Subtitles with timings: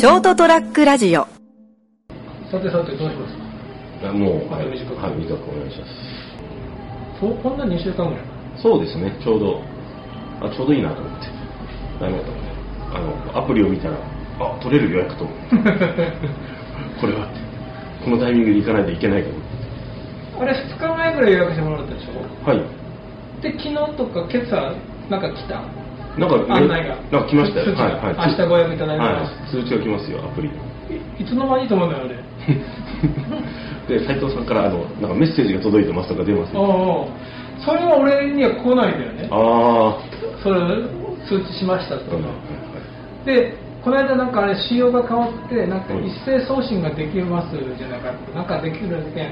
[0.00, 1.26] ショートトラックラジオ
[2.50, 3.36] さてさてどうします
[4.02, 4.08] か？
[4.10, 5.92] あもう、また短くはい、短くお願いします。
[7.20, 8.24] そうこんな2週間ぐらい
[8.62, 9.60] そうですね、ちょうど、
[10.40, 11.26] あ、ちょうどいいなと思って。
[12.00, 12.48] ダメだったので、
[12.96, 13.96] あの、アプリを見たら、
[14.40, 15.24] あ、取れる予約と。
[17.00, 17.40] これはって。
[18.04, 19.28] このタイミングで行かないといけないか
[20.40, 22.44] あれ2日前ぐらい予約してもらったでしょ？
[22.44, 22.50] と。
[22.50, 22.62] はい。
[23.42, 24.72] で昨日とか今朝
[25.10, 25.62] なんか来た？
[26.18, 26.96] なんか、ね案内が。
[27.12, 28.30] なんか来ましたはい、はい。
[28.30, 29.58] 明日ご予約いただいてはます。
[29.58, 30.48] い、通知が来ますよ、アプリ。
[30.48, 32.16] いいつの間にと思うんだよね
[33.88, 37.06] で、斉藤さんから、あの、なんかメッセージが届いてますとか出ますおうおう。
[37.64, 39.28] それは俺には来ないんだよね。
[39.30, 39.98] あ
[40.42, 40.60] それ
[41.28, 43.26] 通知しましたあ、とかはいはい。
[43.26, 43.54] で
[43.84, 46.04] この間なんかあれ仕様が変わってなんかうん。
[46.06, 48.34] 一斉送信ができますじゃなかった。
[48.38, 49.30] なんかできるんではい。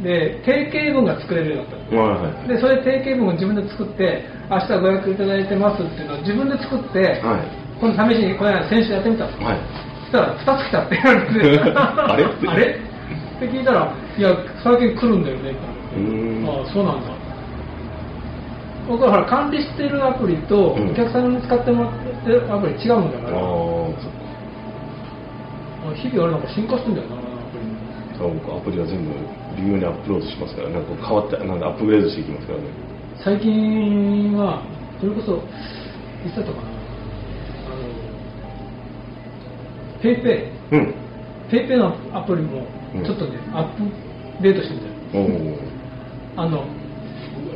[0.00, 1.98] で定型文が作れるようになったうん。
[1.98, 2.48] はいはい。
[2.48, 9.58] でそれ定型文を自分で作って明日ご予約いただいてますっていうのを自分で作って、はいこの試しにこの間先週やってみたのそはい。
[10.06, 12.24] したら2つ来たって言われて あれ？
[12.46, 12.64] あれ？
[12.66, 12.78] っ
[13.40, 16.48] て聞いたらいや最近来るんだよねってうーん。
[16.48, 17.10] ああそうなんだ
[18.88, 21.92] 僕は管理してるアプリとうんお客さんに使ってもらっ
[22.24, 23.44] てるアプリ違うんだから、ああ、
[23.98, 24.08] そ
[25.90, 25.94] っか。
[25.96, 27.18] 日々俺なんか進化してんだよなア
[27.50, 27.66] プリ
[28.18, 29.10] 多分僕アプリは全部
[29.56, 32.64] 微妙にアップロードしますから、なんか変わって、なんかアップグレードしていきますからね。
[33.24, 34.62] 最近は
[35.00, 35.36] それこそ
[36.26, 37.86] いつだったかなあの
[40.02, 40.94] ペイペイうん。
[41.50, 43.82] ペイペイのアプリもうんちょっとね、アップ
[44.42, 44.92] デートしてんだよ。
[46.36, 46.64] あの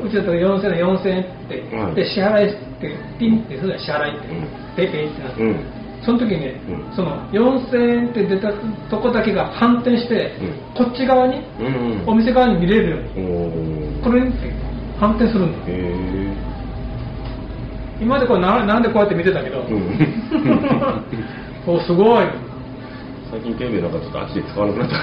[0.05, 5.57] うちだったら4000円4000円って、はいで支払いってピンってそれで支払いって、うんペイペイってなって、うん。
[6.07, 8.53] その時にね、うんその4000円って出た
[8.89, 12.05] とこだけが反転して、うんこっち側に、うん。
[12.07, 14.03] お店側に見れるように。
[14.03, 14.33] これに
[15.01, 15.59] 反転するんだ。
[18.01, 19.99] 今までこれななんでこうやって見てたけど、うん
[21.67, 22.27] おすごい
[23.29, 24.97] 最近ペイペイなんかちょっとあっちで使わなくなった。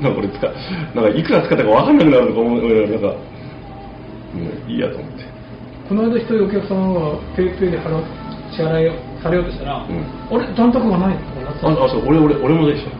[0.00, 0.54] なんかこれ使う、
[0.94, 2.66] なんかいくら使ったかわかんなくなるのか思う、な
[2.96, 3.14] んか、
[4.66, 5.24] うん、いいやと思って。
[5.88, 7.00] この間一人お客さんが
[7.36, 8.02] ペイペイで払う
[8.58, 9.86] 支払いをされようとしたら、ん。
[10.30, 11.16] 俺残高がない
[11.62, 12.90] あ、あ、そう、俺、俺、俺もでした。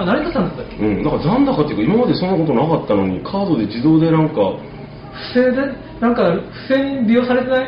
[0.00, 4.54] あ成田さんだったっけ、うん、なんか残高っていうか、今までそんなことなかったのに、カードで自動でなんか、
[5.34, 5.74] 不正で？
[6.00, 7.66] なんか不正に利用されてない？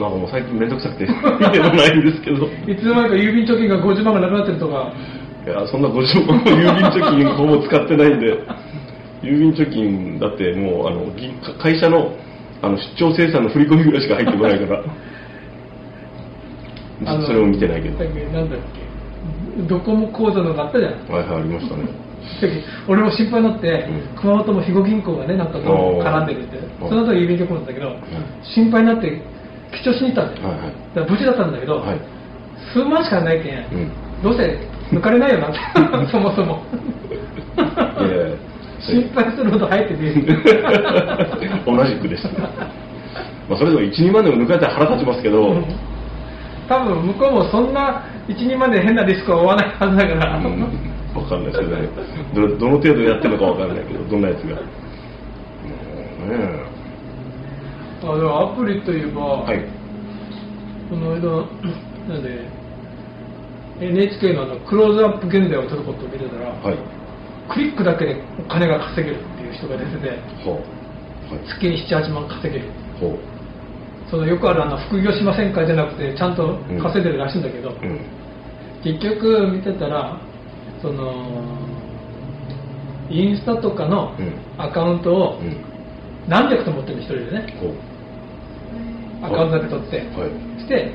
[0.00, 1.12] なんかもう最近めんどくさくて見
[1.52, 2.46] てもないんですけど。
[2.66, 4.92] いつの間にか郵便貯金が50万がなくなってるとか。
[5.44, 8.38] いや、そんな50万郵便貯金ほぼ使ってないんで、
[9.22, 12.12] 郵便貯金だってもう、あの、銀会社の、
[12.62, 14.84] あの、出張生産の振り込みぐらいしか入ってこないから、
[17.26, 17.98] それを見てないけど。
[17.98, 18.90] だっけなんだっけ
[19.68, 20.92] ドコモ口座のがあったじゃん。
[21.08, 21.84] はいはい、ありましたね。
[22.88, 24.20] 俺も心配になって、うん。
[24.20, 26.58] 熊本も肥後銀行がねなんか絡んでるって。
[26.80, 27.96] その後郵便局なんだけど、
[28.42, 29.22] 心配になって
[29.72, 30.72] 記帳しに行ったんだよ、はいはい。
[30.94, 32.00] だ無事だったんだけど、はい。
[32.72, 33.90] 数万しかないけん、うん。
[34.22, 34.58] どうせ
[34.92, 35.48] 抜かれないよな。
[35.48, 35.50] っ
[36.04, 36.62] てそもそも。
[37.56, 38.36] いやいや。
[38.80, 40.14] 心配するほど入ってて
[41.66, 42.28] 同じくです。
[43.48, 45.64] まあ、それでも1、2万でも抜かれたら腹立ちますけど、うん
[46.70, 51.82] 多分向こうもそんな一人まで変なリスクは負わないはずだから、わかんないですね。
[52.32, 54.54] どどの程度やってるのかわかんないけど、どんなやつが。
[54.54, 54.62] も
[56.26, 56.62] うね
[58.02, 59.66] あでもアプリといえば、はい。
[60.88, 61.42] この間
[62.08, 62.46] なんで
[63.80, 66.78] NHK のあのクローズアップ現代を撮ることを見てたら、はい。
[67.52, 71.34] クリックだけでお金が稼げるっていう人が出ててほう。
[71.34, 71.42] はい。
[71.48, 72.70] 月に78万稼げる
[73.00, 73.39] ほう。
[74.10, 78.00] そのよくあるあの副業しませんかじゃなくてちゃんと稼いでるらしいんだけど、うん。
[78.82, 80.20] 結局見てたら
[80.82, 81.56] その
[83.08, 85.56] インスタとかのうんアカウントをうん。
[86.28, 87.46] 何百と持ってる一人でね。
[89.22, 90.30] アカウントだけ取って、はい。
[90.60, 90.92] して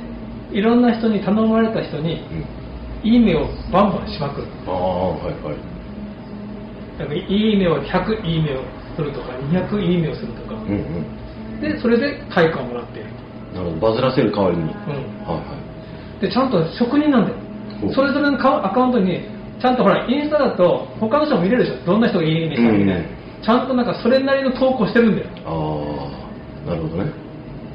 [0.52, 2.22] いろんな人に頼まれた人に
[3.04, 3.10] うん。
[3.10, 5.58] いいねをバンバンしまくるああ、はいはい。
[7.28, 8.64] いいねを100いいねを
[8.96, 11.25] するとか200いいねをするとか、うんうん。
[11.62, 13.10] でそれで対価をもらっている
[13.54, 13.92] なるほど。
[13.92, 14.64] バズらせる代わりに。
[14.64, 14.78] うんはい
[15.38, 15.58] は
[16.20, 16.22] い。
[16.22, 17.36] でちゃんと職人なんだよ
[17.94, 19.22] それぞれのカアカウントに
[19.62, 27.12] ちゃんとほらインスタだと他の人も見れるでしょどんな人がいいねしたみたいな、うんちゃんとなんかそれなりの投稿してるんだよああ、なるほどね。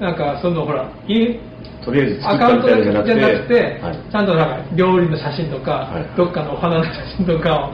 [0.00, 1.41] なんかそのほらイン
[1.85, 3.06] とりあえずアカウントじゃなく
[3.47, 4.11] て、はい。
[4.11, 7.73] ちゃんとなんか料理の写真とか、はいどっかのお花の写真とかを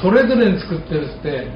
[0.00, 1.46] それぞれに作ってるって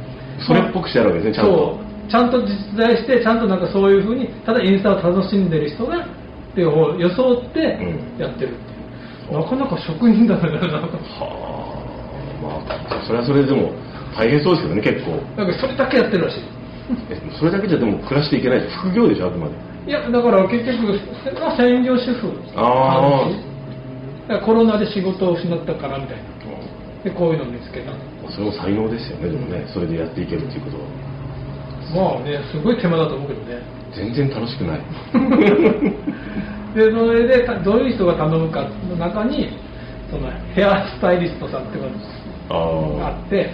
[0.46, 1.89] それっぽくしてやるわけですね、ちゃんと。
[2.10, 6.08] ちゃんと実在してちゃんとなんかそういうふうにただインスタを楽しんでる人がっ
[6.54, 10.58] ていう方を装ってうんやってるっていう、なかなか職人だなは
[11.22, 13.70] あ、 まあ、それはそれでも
[14.16, 15.22] 大変そうですけどね、結構。
[15.38, 16.40] なんかそれだけやってるらしい
[17.10, 18.60] えそれだけじゃでも暮らしていけない。
[18.82, 19.54] 副業でしょ、あくまで。
[19.86, 20.98] いや、だから結局、
[21.38, 23.38] まあ専業主婦あー感じ
[24.26, 26.24] だからコロナで仕事を失ったからみたいな。
[27.04, 27.92] で、こういうのを見つけた。
[28.30, 30.84] それも才能ですよねでもねそれでやっていけるっていうことは
[31.94, 33.62] まあね、すごい手間だと思うけどね。
[33.94, 34.80] 全然楽しくない。
[36.74, 39.48] で、それでたどういう人が頼むかの中に、
[40.10, 41.84] そのヘアスタイリストさんっていう
[42.48, 43.46] あのがあって、はい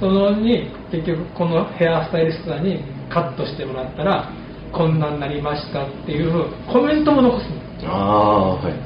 [0.00, 4.32] そのに結局このヘアスタイリストさんにカットしてもらったら、
[4.72, 7.44] こんなになりましたっていうコメントも残す
[7.84, 7.92] の。
[7.92, 8.80] ああはいはいはい。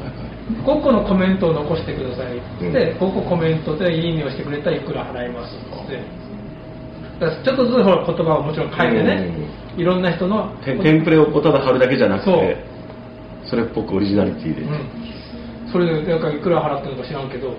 [0.66, 2.66] 5個のコメントを残してくださいって。
[2.66, 6.02] う5個コメントでいいねをしてくれたらいくら払いますって
[7.20, 9.30] ちょっとずつほら言葉をもちろん書いてね、
[9.76, 12.56] いろんな人のテテンプレをこうただ貼るだけじゃなくて
[13.44, 17.54] それっぽくオリジナリティで、うん、それでなんかいくら払ったのか知らんけど、ん。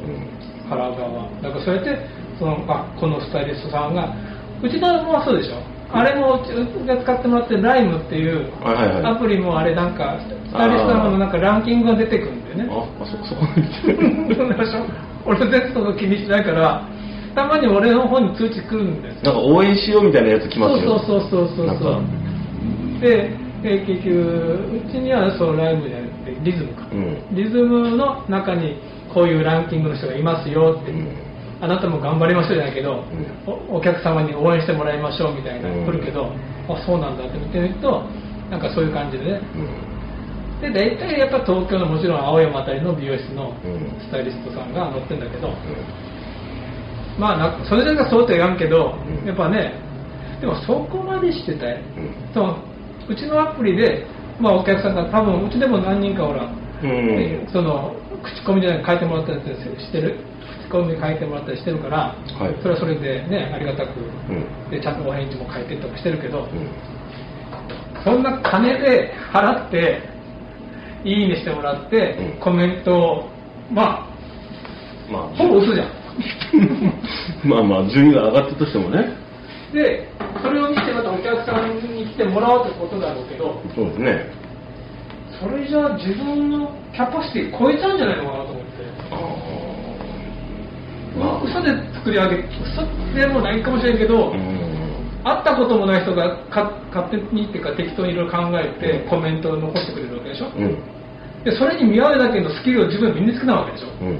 [0.69, 1.29] 払う側。
[1.29, 1.97] はだからそうやって
[2.39, 4.13] そのあこのスタイリストさんが
[4.63, 5.61] うちのもそうでしょ？
[5.93, 6.49] あれもうち
[6.87, 8.51] が使ってもらってるライムっていう
[9.05, 10.17] アプリもあれなんか
[10.49, 12.67] スタイリストさんのなんかランキングが出てくるんだよね。
[12.71, 13.45] ああそそこ
[13.85, 14.85] そうでしょ？
[15.27, 16.81] 俺全然その気にしないから
[17.35, 19.21] たまに俺の方に通知来るんですよ。
[19.23, 20.97] なんか応援しようみたいなやつ来ますよ。
[20.99, 22.03] そうそうそうそうそう。
[23.01, 27.35] でで結局うちにはそうライブじゃなくてリズムか、うん。
[27.35, 28.79] リズムの中に
[29.13, 31.07] こういうランキングの人がいますよって、うん。
[31.61, 33.03] あなたも頑張りましょうじゃないけど、
[33.47, 36.31] うおお客様に応援してもらいましょうみたいなうん来るけど、
[36.69, 38.03] あそうなんだって見てみると
[38.49, 39.41] なんかそういう感じでね。
[40.61, 40.71] うん。
[40.71, 43.91] で大体やっぱ東京のもちろん青山あたりの美容室のうん。
[43.99, 45.51] スタイリストさんが乗ってるんだけど、う
[47.17, 49.27] まあなそれぞれがそうとは言わんけど、うん。
[49.27, 49.73] やっぱね
[50.41, 51.83] でもそこまでしてたい、ん。
[52.33, 52.57] その
[53.07, 54.05] うちのアプリで、
[54.39, 57.47] まあ、お客さんが多分うちでも何人かほら、うん。
[57.51, 60.19] その口コミじゃない書いてもらったりしてる。
[60.65, 62.61] 口コミ書いてもらったりしてるから、はい。
[62.61, 64.69] それはそれでねありがたく、うん。
[64.71, 66.69] でちゃんとお返事も書いてとかしてるけど、うん。
[68.03, 70.01] そんな金で払って
[71.05, 72.39] いいねしてもらって、うん。
[72.41, 73.29] コメントを
[73.71, 74.09] ま
[75.09, 75.35] まあ。
[75.37, 76.04] ほぼ嘘じゃん
[77.43, 79.09] まあまあ順位が上がったとしてもね。
[79.73, 80.07] で
[80.41, 84.31] それを見てまたお客さんに来てもらおうってことだろうけどそうですね。
[85.41, 88.63] それじゃあ自分のキャパシティ超えちゃうんじゃないのかなと思って。
[89.11, 89.19] ああ
[91.19, 94.39] まあ嘘で作り上げ嘘でもないかもしれんけど、うん。
[95.25, 100.77] 会ったこともない人がか勝手にっていうか適当にいろいろ考えてコメントを残してくれるわけでしょ、うん。
[101.43, 103.87] でそれに見合うだけのスキルを自分で身につけたわけでしょ？
[104.05, 104.19] うん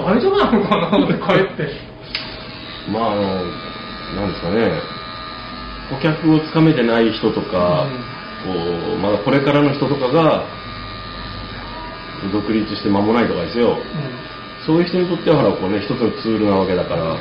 [0.00, 1.20] 大丈夫なのかなって帰
[1.52, 1.72] って。
[2.90, 3.22] まああの
[4.16, 4.80] なんですかね。
[5.90, 7.86] 顧客をつかめてない人とか、
[8.44, 8.52] こ
[8.96, 10.46] うまだこれからの人とかが
[12.32, 13.76] 独立して間もないとかですよ。
[14.64, 17.18] そういう人にとってはほらこうね一つのツールなわけだから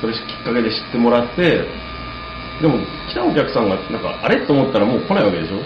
[0.00, 1.66] それきっかけで知ってもらって
[2.62, 2.78] でも
[3.08, 4.46] 来たお客さんがなんかあれ？
[4.46, 5.56] と思ったらもう来ないわけでしょ？
[5.56, 5.62] うん、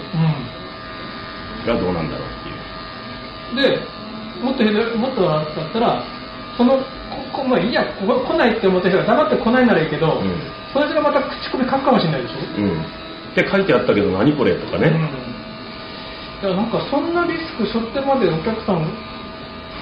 [1.67, 2.31] がどうなんだろうっ
[3.53, 3.79] ていう。
[3.79, 3.79] で
[4.41, 6.03] もっとひどいもっとだったら
[6.57, 6.77] その
[7.33, 10.41] ここまあいいやここ来ないって思った人が黙って来ないならいいけど、ん。
[10.73, 12.81] そいつがまた口コミ書くかもしれないでしょ、うん。
[12.81, 15.01] って書いてあったけど何これとかね、うん、
[16.41, 18.83] だからなんかそんなリスク背負ってまでお客さん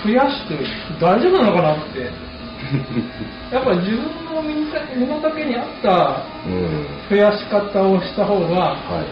[0.03, 0.57] 増やして
[0.99, 2.33] 大丈夫なのかなって。
[3.51, 3.99] やっぱ自分
[4.33, 4.55] の身
[5.05, 6.87] の丈に合ったうん。
[7.09, 9.03] 増やし方をした方がは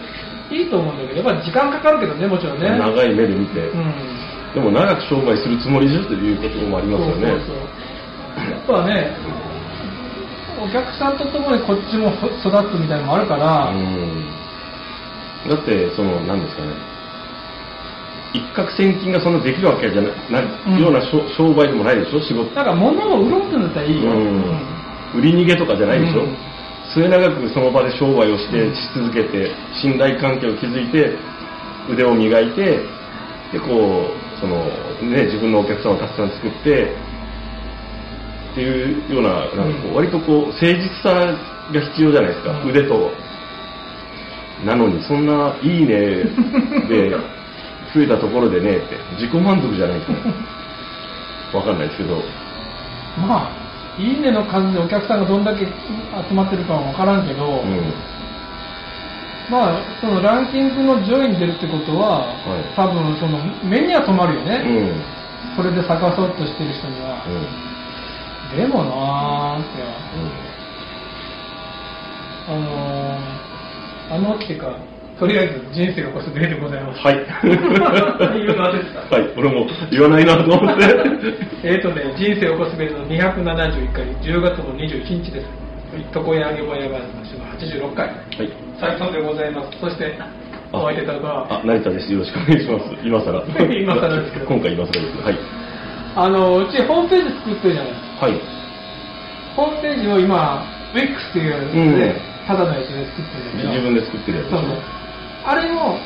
[0.50, 0.56] い。
[0.56, 2.70] いいと思うんだけどやっぱ時間かかるけどねもちろんね。
[2.78, 4.21] 長い目で見て、うん
[4.54, 7.28] でも長く商売するつもりですということもありますよね。
[7.28, 9.16] やっぱね
[10.62, 14.26] お客さんとともにこっちも育つみたいなのもあるから、うん。
[15.50, 16.74] だってその何ですかね。
[18.34, 20.80] 一攫千金がそんなできるわけじゃなない、うん。
[20.80, 22.54] ような商商売でもないでしょ仕事。
[22.54, 24.04] なんか物を売ろうってんだったらいい。
[24.04, 25.20] よ、うん。
[25.20, 26.38] 売り逃げとかじゃないでしょ、うん。
[26.94, 31.18] 末永くその場で商売をして、し続けて信頼関係を築いて
[31.90, 32.86] 腕を磨いて
[33.52, 34.66] でこうその、
[35.06, 36.96] ね、自分のお客さんをたくさん作って
[38.52, 39.96] っていうようななんかこううん。
[39.96, 41.14] 割とこう誠実さ
[41.72, 42.70] が必要じゃないですか、うん。
[42.70, 43.12] 腕と。
[44.66, 46.24] なのにそんな「いいね」
[46.88, 47.10] で
[47.94, 50.18] 増えたところでねって自己満足じゃないですか。
[51.58, 52.22] わかんないですけど。
[53.18, 53.62] まあ
[53.98, 57.94] いいねの数でお客さんがどんだけ集まってるかは分からんけど、うん
[59.50, 62.76] まあそのランキングの上位に出るってことは、い。
[62.76, 64.78] 多分その目には留まるよね、うん。
[64.78, 65.22] うん
[65.56, 67.26] それで探そうとしてる人には、
[68.56, 69.84] でもなーって。
[72.48, 74.76] あのー、あのっていうか
[75.20, 77.00] とりあえず人生を起こす例でございます。
[77.00, 77.16] はい。
[77.16, 80.84] いうのはですかはい、俺も言わないなと思って。
[81.64, 85.48] えーとね、人生を起こすベルの271回、10月の21日です。
[86.16, 88.71] 床屋揚げ小屋話の86回、はい。
[88.82, 89.78] 斉藤でございます。
[89.80, 90.18] そして、
[90.74, 92.12] お相手あ、成田です。
[92.12, 92.98] よろしくお願いします。
[93.06, 93.46] 今更。
[93.70, 95.22] 今更ですけど今回今更です。
[95.22, 95.38] はい。
[96.16, 98.42] あのうちホームページ作ってるじゃないはい。
[99.56, 102.16] ホームページを今 Wix っていううん
[102.48, 104.70] ただのやつで作ってるんだけど自分で作ってるやつそうそう
[105.46, 105.98] あれも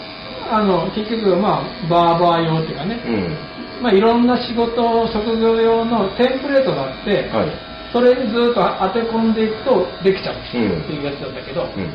[0.52, 3.38] あの結局まあバーバー用っていうかね、うん。
[3.82, 7.50] まあ、いろんな仕事職業用のテンプレートがあって、はい。
[7.94, 10.64] それにずっと当て込んでいくとできちゃうってうん
[10.98, 11.90] いうやつなんだけど、うん。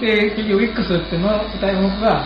[0.00, 2.24] で結局 WIX っていうのは題目が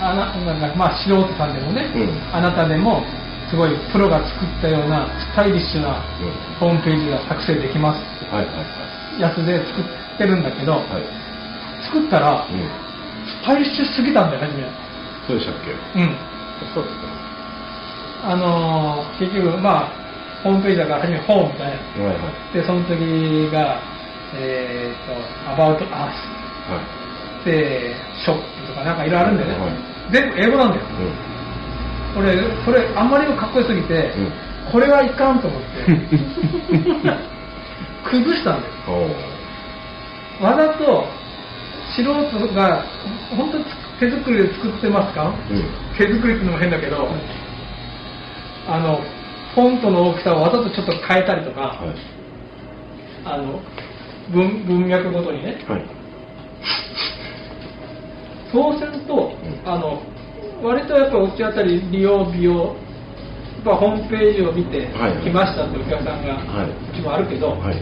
[0.00, 3.02] あななんかまあ素人さんでもね、うんあなたでも
[3.50, 6.04] すごいプロが作ったようなスタイリッシュな
[6.60, 8.36] ホームページが作成できますうん。
[8.36, 8.62] はいはいは
[9.16, 9.20] い。
[9.22, 9.84] やつで作っ
[10.18, 10.84] てるんだけど、はい。
[11.82, 12.60] 作ったらうん。
[13.26, 14.68] スタイリッシュすぎたんだよ初め
[15.26, 15.72] そうでしたっけ？
[15.72, 16.16] うん
[16.74, 17.08] そうですか。
[18.32, 19.92] あのー結局まあ
[20.44, 22.54] ホームページだから初め本みたいなはいはい。
[22.54, 23.80] でその時が
[24.36, 25.12] えっ、と
[25.56, 26.14] 「About Us」
[26.68, 26.82] はい。
[27.44, 27.94] で
[28.24, 29.70] 「ショップ」とかなんかいろいろあるんだよね、はい
[30.10, 30.82] 全部英語なんだよ
[32.16, 32.22] うん。
[32.22, 34.32] 俺それあんまりにもかっこよすぎて、うん
[34.70, 35.68] これはいかんと思って
[38.04, 38.74] 崩したんだよ
[40.42, 41.06] わざと
[41.96, 42.12] 素人
[42.54, 42.84] が
[43.34, 43.64] 本当に
[43.98, 45.64] 手作りで作ってますか、うん。
[45.96, 47.08] 手作りってのも変だけど、
[48.68, 49.00] あの
[49.54, 51.78] フォントの大きさをわざとちょっと変えたりとか、はい。
[53.24, 53.58] あの
[54.30, 55.82] 文文脈ごとにねはい。
[58.52, 59.62] そうすると、ん。
[59.64, 60.00] あの
[60.62, 62.74] 割とやっぱうちあたり利用美容
[63.58, 64.88] やっぱホームページを見て
[65.22, 67.76] 来ましたってお客さんがはうちもあるけど、はい。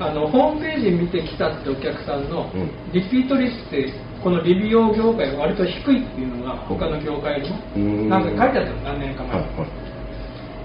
[0.00, 2.70] あのホームページ見てきたってお客さんのうん。
[2.92, 9.44] リピート率ってこの理美容業界は割と低いっていうのが他の業界よりもなんか書いてあったの何年かはい。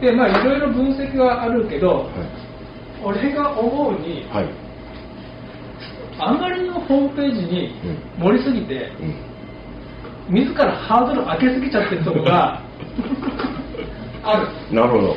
[0.02, 2.46] 前、でまあいろいろ分析はあるけど、はい。
[3.04, 4.26] 俺が思うに
[6.20, 7.74] あまりのホームページに
[8.20, 8.24] うん。
[8.32, 8.92] 盛りすぎて、
[10.30, 10.36] うん。
[10.36, 12.62] 自らハードル上げすぎちゃってるとこが
[14.24, 14.38] あ
[14.72, 14.76] る。
[14.76, 15.16] なるほど。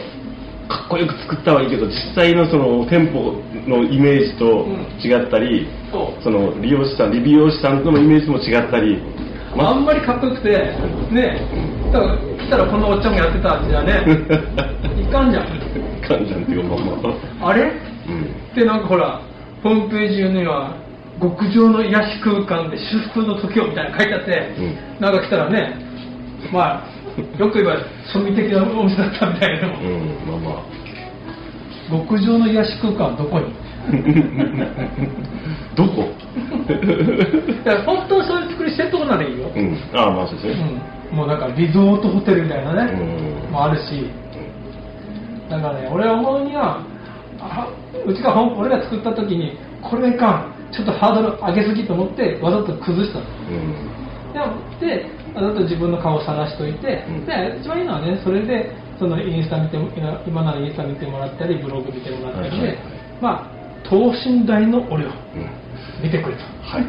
[0.69, 4.67] かっこよく作ったはいいけど、実際のその店舗のイメージと
[5.03, 6.23] 違ったり、そう。
[6.23, 8.99] その利用者さん、理美容師さんとのイメージも違ったり、
[9.57, 10.51] あんまりかっこよくて
[11.11, 11.41] ね
[11.91, 14.03] だから来たらこんなおっちゃんもやってたじゃね
[15.01, 15.47] いかんじゃん。
[16.07, 16.97] 感じなんていうか、まあ
[17.41, 17.51] まあ。
[17.51, 17.63] あれ？
[17.63, 18.55] うん。
[18.55, 19.21] でなんかほら
[19.63, 20.75] ホームページには
[21.21, 24.63] 極上の癒し空間で至福の時をみたいなの書いてあって、う
[24.99, 25.01] ん。
[25.01, 25.75] なんか来たらね
[26.53, 26.89] まあ
[27.39, 27.77] よく言えば
[28.15, 30.63] 庶民的なお店だったみたいなの、うん、まあ
[31.91, 33.47] ま極上の癒し空間はどこに？
[33.47, 33.89] あ。
[35.75, 36.13] どこ？
[37.65, 39.77] いや本当はそういう作りしてるとこならいいよ、うん。
[39.95, 40.81] ああ、まあそうですね。
[41.11, 43.53] うん、もうなんかリゾートホテルみたいなね、うん。
[43.53, 44.11] もあるし。
[45.49, 46.85] だからね俺は思うには
[47.41, 47.67] あ
[48.05, 53.75] うちが俺が作った時にこれはいかんちょっとハードル上げすぎと思ってわざと崩したのうん。
[54.81, 62.79] でわざと自分の顔を探しといて、うんで一番いいのはねそれでそのインスタ見ても今今ならインスタ見てもらったりブログ見てもらったりで、はいはいはい
[63.21, 63.59] まあ
[63.89, 65.51] 等身大の俺をうん。
[66.03, 66.85] 見てくれとはい。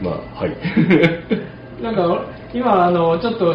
[0.04, 0.56] まあ、はい。
[1.82, 3.54] なんか今あのちょっと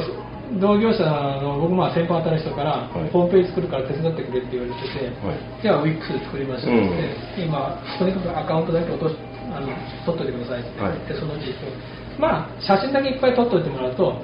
[0.58, 9.16] 同業者の僕まあ先輩当たる人から、はいホームページ作るから手伝ってくれって言われてて、はいじゃあ WIX で作りましょうって、今とにかくアカウントだけ落とし
[9.54, 9.68] あの
[10.06, 11.54] 取っといてくださいって、はいでそのうち
[12.18, 14.20] まあ写真だけいっぱい撮っといてもらうと、はい。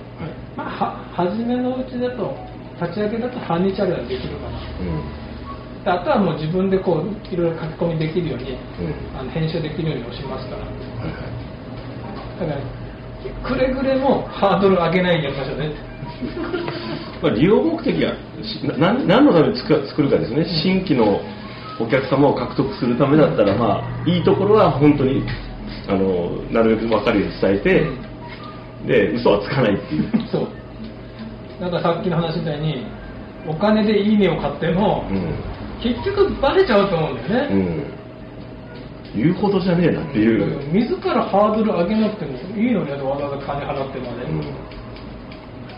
[0.57, 2.33] まあは初めのうちだと
[2.81, 5.83] 立ち上げだと半日あればできるかなうん。
[5.83, 9.19] であとはもう自分でこういろいろ書き込みできるように、うん。
[9.19, 10.65] あの編集できるように押しますから。
[10.65, 12.59] だから
[13.47, 15.94] くれぐれもハードル上げないでやりましょうねって
[17.21, 18.13] まあ、利用目的は
[18.77, 21.21] 何何のために作る作るかですね、新規の
[21.79, 25.23] お客様を獲得するためだったら、まあ、いいところは本当に
[25.87, 27.85] あのなるべく分かるように伝えて、
[28.87, 30.47] で嘘はつかないっていう、そう。
[31.61, 32.85] なんかさっきの話みたいに
[33.47, 35.55] お金でいいねを買っても、うん。
[35.83, 37.55] 結局バレちゃうと思うんだよね、
[39.13, 44.41] うん、言うほどじゃねえなっていう、自らハードル上げなくてもいいのにわざわざ金払ってまで、うん、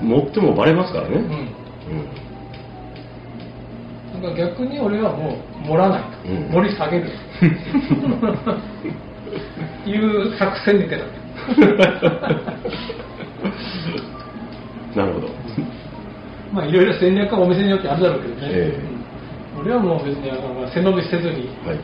[0.01, 1.23] 持ってもバレますからね、うん。
[1.23, 1.25] う
[4.19, 4.21] ん。
[4.21, 6.49] なんか逆に俺はもう盛らないと、うん。
[6.51, 7.09] 盛り下げる。
[9.85, 11.05] いう作戦に出た。
[14.95, 15.29] なるほど、
[16.51, 18.79] まあいろいろ戦略はお店によってあるだろうけどね、ええ。
[18.91, 18.97] うん
[19.59, 21.79] 俺はもう別にあの背伸びせずにはい。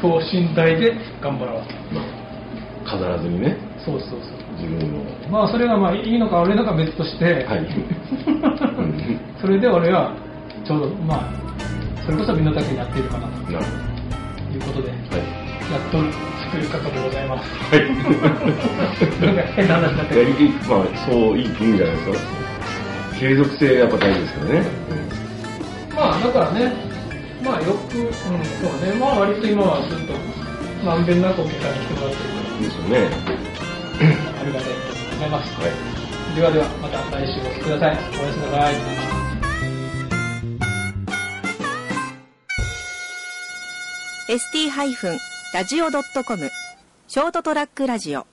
[0.00, 1.62] 等身大で頑張ろう
[1.94, 2.04] まあ、
[2.90, 4.20] 飾らずにね、そうそうそう。
[4.56, 9.20] 自分の、まあそれがまあいいのか悪いのか別として、はい、 うん。
[9.40, 10.14] それで俺は
[10.64, 11.44] ちょうどまあ
[12.04, 13.52] それこそ身の丈にやっているかなと。
[13.52, 13.66] なる
[14.54, 15.44] いうことではい。
[15.72, 15.98] やっと
[16.44, 17.50] 作る方でございます。
[17.70, 17.90] はい。
[19.26, 20.24] なんか変な話になって
[20.68, 22.18] まあ、そういいいいんじゃないですか。
[23.18, 24.66] 継続性やっぱ大事ですからね。
[25.96, 26.72] まあだからね、
[27.44, 30.12] まあよく、うん、そうね、まあ割と今はずっと
[30.84, 33.53] まんべんなくお客さんに来てもらってるいいですよね。
[34.00, 34.02] あ
[34.44, 34.70] りがたいと
[35.16, 35.52] 思います。
[35.60, 35.72] はい。
[36.34, 37.94] ではでは、また来週お聞きください。
[37.96, 38.74] おやすみなさい。
[44.26, 46.50] ST-radio.com
[47.06, 48.26] ショートトラックラジオ